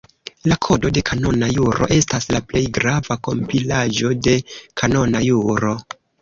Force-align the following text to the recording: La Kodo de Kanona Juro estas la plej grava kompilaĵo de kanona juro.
La 0.51 0.55
Kodo 0.67 0.89
de 0.95 1.01
Kanona 1.09 1.49
Juro 1.57 1.89
estas 1.97 2.25
la 2.35 2.41
plej 2.53 2.63
grava 2.79 3.19
kompilaĵo 3.29 4.11
de 4.29 4.35
kanona 4.83 5.23
juro. 5.29 5.77